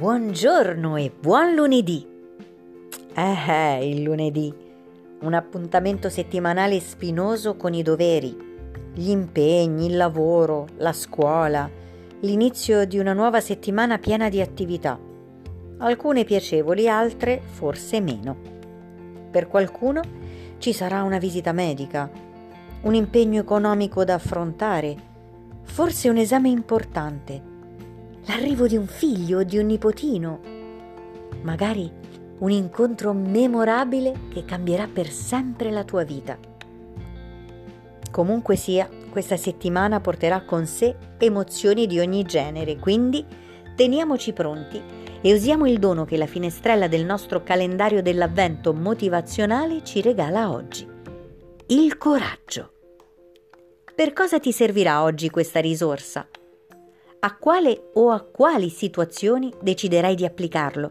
Buongiorno 0.00 0.96
e 0.96 1.12
buon 1.14 1.52
lunedì! 1.52 2.06
Eh, 3.14 3.50
eh, 3.50 3.86
il 3.86 4.02
lunedì, 4.02 4.50
un 5.20 5.34
appuntamento 5.34 6.08
settimanale 6.08 6.80
spinoso 6.80 7.54
con 7.56 7.74
i 7.74 7.82
doveri, 7.82 8.34
gli 8.94 9.10
impegni, 9.10 9.84
il 9.84 9.98
lavoro, 9.98 10.68
la 10.78 10.94
scuola, 10.94 11.68
l'inizio 12.20 12.86
di 12.86 12.98
una 12.98 13.12
nuova 13.12 13.40
settimana 13.42 13.98
piena 13.98 14.30
di 14.30 14.40
attività, 14.40 14.98
alcune 15.80 16.24
piacevoli, 16.24 16.88
altre 16.88 17.42
forse 17.44 18.00
meno. 18.00 18.34
Per 19.30 19.48
qualcuno 19.48 20.00
ci 20.56 20.72
sarà 20.72 21.02
una 21.02 21.18
visita 21.18 21.52
medica, 21.52 22.10
un 22.84 22.94
impegno 22.94 23.38
economico 23.38 24.02
da 24.04 24.14
affrontare, 24.14 24.96
forse 25.64 26.08
un 26.08 26.16
esame 26.16 26.48
importante 26.48 27.50
l'arrivo 28.30 28.68
di 28.68 28.76
un 28.76 28.86
figlio 28.86 29.40
o 29.40 29.42
di 29.42 29.58
un 29.58 29.66
nipotino, 29.66 30.40
magari 31.42 31.90
un 32.38 32.50
incontro 32.52 33.12
memorabile 33.12 34.28
che 34.32 34.44
cambierà 34.44 34.86
per 34.86 35.10
sempre 35.10 35.72
la 35.72 35.82
tua 35.82 36.04
vita. 36.04 36.38
Comunque 38.08 38.54
sia, 38.54 38.88
questa 39.10 39.36
settimana 39.36 39.98
porterà 39.98 40.42
con 40.42 40.64
sé 40.66 40.94
emozioni 41.18 41.88
di 41.88 41.98
ogni 41.98 42.22
genere, 42.22 42.76
quindi 42.76 43.26
teniamoci 43.74 44.32
pronti 44.32 44.80
e 45.20 45.32
usiamo 45.32 45.66
il 45.66 45.80
dono 45.80 46.04
che 46.04 46.16
la 46.16 46.26
finestrella 46.26 46.86
del 46.86 47.04
nostro 47.04 47.42
calendario 47.42 48.00
dell'avvento 48.00 48.72
motivazionale 48.72 49.82
ci 49.82 50.00
regala 50.00 50.52
oggi. 50.52 50.86
Il 51.66 51.98
coraggio. 51.98 52.74
Per 53.92 54.12
cosa 54.12 54.38
ti 54.38 54.52
servirà 54.52 55.02
oggi 55.02 55.30
questa 55.30 55.58
risorsa? 55.58 56.28
A 57.22 57.36
quale 57.36 57.90
o 57.94 58.10
a 58.10 58.20
quali 58.20 58.70
situazioni 58.70 59.52
deciderai 59.60 60.14
di 60.14 60.24
applicarlo. 60.24 60.90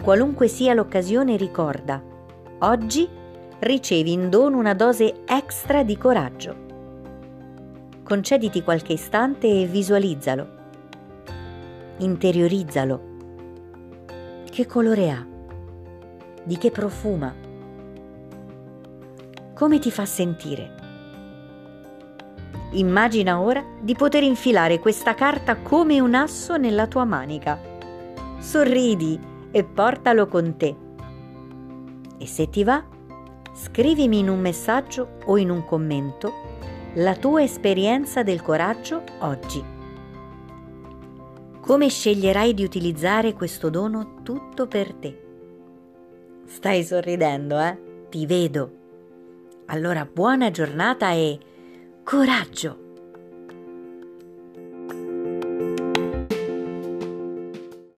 Qualunque 0.00 0.46
sia 0.46 0.74
l'occasione, 0.74 1.36
ricorda, 1.36 2.00
oggi 2.60 3.08
ricevi 3.58 4.12
in 4.12 4.30
dono 4.30 4.58
una 4.58 4.74
dose 4.74 5.22
extra 5.26 5.82
di 5.82 5.98
coraggio. 5.98 6.64
Concediti 8.04 8.62
qualche 8.62 8.92
istante 8.92 9.48
e 9.48 9.66
visualizzalo. 9.66 10.48
Interiorizzalo. 11.98 13.14
Che 14.48 14.66
colore 14.66 15.10
ha? 15.10 15.26
Di 16.44 16.56
che 16.58 16.70
profuma? 16.70 17.34
Come 19.52 19.78
ti 19.80 19.90
fa 19.90 20.06
sentire? 20.06 20.85
Immagina 22.76 23.40
ora 23.40 23.64
di 23.80 23.94
poter 23.94 24.22
infilare 24.22 24.78
questa 24.80 25.14
carta 25.14 25.56
come 25.56 25.98
un 25.98 26.14
asso 26.14 26.58
nella 26.58 26.86
tua 26.86 27.04
manica. 27.04 27.58
Sorridi 28.38 29.18
e 29.50 29.64
portalo 29.64 30.26
con 30.26 30.56
te. 30.58 30.76
E 32.18 32.26
se 32.26 32.50
ti 32.50 32.64
va, 32.64 32.84
scrivimi 33.54 34.18
in 34.18 34.28
un 34.28 34.40
messaggio 34.40 35.16
o 35.24 35.38
in 35.38 35.48
un 35.48 35.64
commento 35.64 36.44
la 36.96 37.14
tua 37.14 37.42
esperienza 37.42 38.22
del 38.22 38.42
coraggio 38.42 39.02
oggi. 39.20 39.64
Come 41.60 41.88
sceglierai 41.88 42.52
di 42.52 42.62
utilizzare 42.62 43.32
questo 43.32 43.70
dono 43.70 44.20
tutto 44.22 44.66
per 44.66 44.92
te? 44.92 45.24
Stai 46.44 46.84
sorridendo, 46.84 47.58
eh? 47.58 47.78
Ti 48.10 48.26
vedo. 48.26 48.70
Allora 49.66 50.06
buona 50.10 50.50
giornata 50.50 51.12
e 51.12 51.38
coraggio! 52.06 52.85